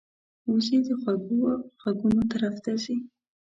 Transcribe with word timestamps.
وزې 0.51 0.77
د 0.87 0.89
خوږو 1.01 1.41
غږونو 1.81 2.21
طرف 2.31 2.55
ته 2.63 2.71
ځي 2.83 2.95